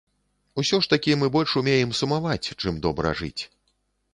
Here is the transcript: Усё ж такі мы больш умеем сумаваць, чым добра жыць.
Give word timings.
Усё 0.61 0.77
ж 0.85 0.89
такі 0.93 1.17
мы 1.23 1.29
больш 1.35 1.53
умеем 1.61 1.91
сумаваць, 1.99 2.49
чым 2.61 2.81
добра 2.87 3.13
жыць. 3.21 3.41